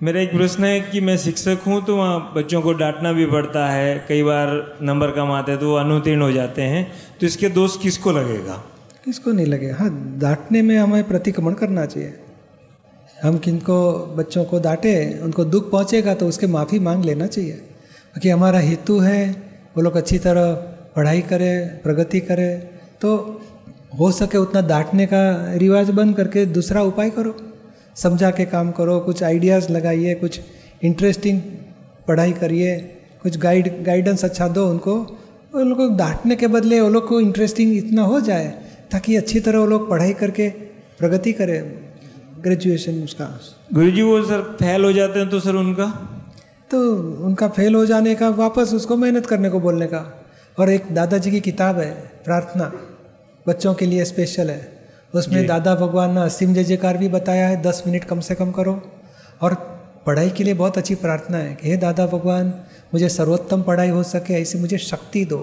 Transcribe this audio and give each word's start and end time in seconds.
मेरा 0.00 0.20
एक 0.20 0.32
प्रश्न 0.32 0.64
है 0.64 0.80
कि 0.80 1.00
मैं 1.00 1.16
शिक्षक 1.16 1.60
हूँ 1.66 1.80
तो 1.84 1.96
वहाँ 1.96 2.32
बच्चों 2.34 2.60
को 2.62 2.72
डांटना 2.72 3.12
भी 3.12 3.26
पड़ता 3.26 3.66
है। 3.68 4.04
कई 4.08 4.22
बार 4.22 4.50
नंबर 4.82 5.10
कम 5.10 5.30
आते 5.32 5.52
हैं 5.52 5.60
तो 5.60 5.70
वो 5.70 5.76
अनुत्तीर्ण 5.76 6.22
हो 6.22 6.32
जाते 6.32 6.62
हैं। 6.62 6.86
तो 7.20 7.26
इसके 7.26 7.48
दोष 7.48 7.76
किसको 7.76 8.12
लगेगा? 8.12 8.54
किसको 9.04 9.32
नहीं 9.32 9.46
लगेगा? 9.46 9.76
हाँ 9.76 10.18
डांटने 10.18 10.62
में 10.62 10.76
हमें 10.78 11.02
प्रतिक्रमण 11.08 11.54
करना 11.54 11.86
चाहिए। 11.86 12.12
हम 13.22 13.38
किनको, 13.38 13.96
बच्चों 14.16 14.44
को 14.44 14.60
डांटे, 14.60 15.20
उनको 15.22 15.44
दुख 15.46 15.70
पहुँचेगा 15.70 16.14
तो 16.14 16.28
उसके 16.28 16.46
माफ़ी 16.46 16.78
मांग 16.78 17.04
लेना 17.04 17.26
चाहिए। 17.26 17.52
क्योंकि 17.52 18.28
हमारा 18.28 18.58
हेतु 18.58 18.98
है, 18.98 19.30
वो 19.76 19.82
लोग 19.82 19.96
अच्छी 19.96 20.18
तरह 20.18 20.52
पढ़ाई 20.96 21.20
करें, 21.22 21.82
प्रगति 21.82 22.20
करें 22.20 22.60
तो 23.00 23.16
हो 23.98 24.10
सके 24.12 24.38
उतना 24.38 24.60
डांटने 24.68 25.06
का 25.06 25.24
रिवाज 25.56 25.90
बंद 25.92 26.16
करके 26.16 26.46
दूसरा 26.46 26.82
उपाय 26.84 27.10
करो। 27.10 27.36
समझा 27.96 28.30
के 28.30 28.44
काम 28.44 28.70
करो 28.70 29.00
कुछ 29.00 29.22
आइडियाज़ 29.22 29.72
लगाइए 29.72 30.14
कुछ 30.14 30.40
इंटरेस्टिंग 30.84 31.40
पढ़ाई 32.08 32.32
करिए 32.32 32.76
कुछ 33.22 33.36
गाइड 33.38 33.84
गाइडेंस 33.84 34.24
अच्छा 34.24 34.48
दो 34.48 34.66
उनको। 34.70 34.94
उन 35.54 35.68
लोग 35.68 35.78
को 35.78 35.88
डांटने 35.96 36.36
के 36.36 36.46
बदले 36.46 36.80
वो 36.80 36.88
लोग 36.88 37.08
को 37.08 37.20
इंटरेस्टिंग 37.20 37.76
इतना 37.76 38.02
हो 38.02 38.20
जाए 38.20 38.46
ताकि 38.90 39.16
अच्छी 39.16 39.40
तरह 39.40 39.58
वो 39.58 39.66
लोग 39.66 39.90
पढ़ाई 39.90 40.12
करके 40.12 40.48
प्रगति 40.98 41.32
करें। 41.32 41.86
ग्रेजुएशन 42.42 43.02
उसका। 43.02 43.40
गुरु 43.74 43.90
जी 43.90 44.02
वो 44.02 44.22
सर 44.22 44.42
फेल 44.42 44.84
हो 44.84 44.92
जाते 44.92 45.18
हैं 45.18 45.30
तो 45.30 45.40
सर 45.40 45.54
उनका? 45.54 45.86
तो 46.70 46.96
उनका 47.24 47.48
फेल 47.48 47.74
हो 47.74 47.86
जाने 47.86 48.14
का 48.14 48.28
वापस 48.28 48.74
उसको 48.74 48.96
मेहनत 48.96 49.26
करने 49.26 49.50
को 49.50 49.60
बोलने 49.60 49.86
का। 49.86 50.28
और 50.58 50.70
एक 50.70 50.82
दादाजी 50.92 51.30
की 51.30 51.40
किताब 51.40 51.78
है 51.78 51.90
प्रार्थना। 52.24 52.72
बच्चों 53.48 53.74
के 53.74 53.86
लिए 53.86 54.04
स्पेशल 54.04 54.50
है। 54.50 54.75
उसमें 55.14 55.46
दादा 55.46 55.74
भगवान 55.74 56.14
ने 56.14 56.20
असीम 56.20 56.54
जय 56.54 56.64
जयकार 56.64 56.96
भी 56.96 57.08
बताया 57.08 57.48
है 57.48 57.60
दस 57.62 57.82
मिनट 57.86 58.04
कम 58.04 58.20
से 58.20 58.34
कम 58.34 58.50
करो। 58.50 58.80
और 59.42 59.54
पढ़ाई 60.06 60.30
के 60.30 60.44
लिए 60.44 60.54
बहुत 60.54 60.78
अच्छी 60.78 60.94
प्रार्थना 60.94 61.38
है 61.38 61.54
कि 61.54 61.68
हे 61.70 61.76
दादा 61.76 62.06
भगवान 62.06 62.52
मुझे 62.94 63.08
सर्वोत्तम 63.08 63.62
पढ़ाई 63.62 63.88
हो 63.88 64.02
सके 64.04 64.34
ऐसी 64.34 64.58
मुझे 64.58 64.78
शक्ति 64.78 65.24
दो। 65.24 65.38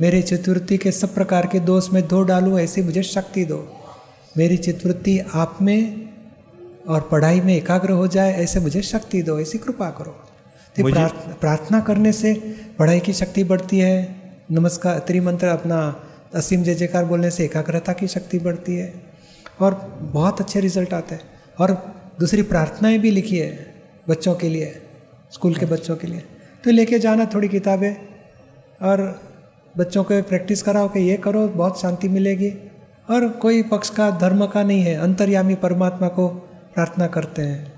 मेरे 0.00 0.22
चतुर्थी 0.22 0.76
के 0.78 0.92
सब 0.92 1.14
प्रकार 1.14 1.46
के 1.46 1.60
दोष 1.60 1.90
में 1.92 2.06
धो 2.08 2.22
डालूँ 2.22 2.58
ऐसी 2.60 2.82
मुझे 2.82 3.02
शक्ति 3.02 3.44
दो। 3.44 3.58
मेरी 4.36 4.56
चित्रवृत्ति 4.56 5.18
आप 5.34 5.58
में 5.62 6.08
और 6.88 7.00
पढ़ाई 7.12 7.40
में 7.40 7.54
एकाग्र 7.54 7.90
हो 7.90 8.06
जाए 8.06 8.32
ऐसे 8.34 8.60
मुझे 8.60 8.82
शक्ति 8.82 9.22
दो 9.22 9.38
ऐसी 9.40 9.58
कृपा 9.58 9.90
करो। 9.90 10.16
तो 10.76 11.34
प्रार्थना 11.40 11.80
करने 11.80 12.12
से 12.12 12.34
पढ़ाई 12.78 13.00
की 13.00 13.12
शक्ति 13.12 13.44
बढ़ती 13.44 13.78
है। 13.78 13.96
नमस्कार 14.50 14.98
त्रिमंत्र 14.98 15.46
अपना 15.48 15.78
असीम 16.36 16.62
जय 16.62 16.74
जयकार 16.74 17.04
बोलने 17.04 17.30
से 17.30 17.44
एकाग्रता 17.44 17.92
की 17.92 18.06
शक्ति 18.06 18.38
बढ़ती 18.38 18.76
है 18.76 18.94
और 19.60 19.74
बहुत 20.00 20.40
अच्छे 20.40 20.60
रिज़ल्ट 20.60 20.94
आते 20.94 21.14
हैं। 21.14 21.22
और 21.60 21.70
दूसरी 22.20 22.42
प्रार्थनाएँ 22.42 22.98
भी 22.98 23.10
लिखी 23.10 23.38
है 23.38 23.74
बच्चों 24.08 24.34
के 24.34 24.48
लिए, 24.48 24.82
स्कूल 25.32 25.54
के 25.54 25.66
बच्चों 25.66 25.96
के 25.96 26.06
लिए। 26.06 26.22
तो 26.64 26.70
लेके 26.70 26.98
जाना 26.98 27.24
थोड़ी 27.24 27.48
किताबें 27.48 27.94
और 28.82 29.20
बच्चों 29.78 30.04
को 30.04 30.22
प्रैक्टिस 30.22 30.62
कराओ 30.62 30.88
कि 30.88 31.00
ये 31.00 31.16
करो, 31.16 31.48
बहुत 31.48 31.80
शांति 31.80 32.08
मिलेगी। 32.08 32.54
और 33.10 33.28
कोई 33.28 33.62
पक्ष 33.62 33.90
का, 33.90 34.10
धर्म 34.10 34.46
का 34.46 34.62
नहीं 34.62 34.82
है, 34.82 34.94
अंतर्यामी 34.94 35.54
परमात्मा 35.54 36.08
को 36.08 36.28
प्रार्थना 36.74 37.06
करते 37.06 37.42
हैं। 37.42 37.75